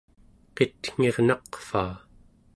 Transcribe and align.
qitngirnaqvaa 0.55 1.93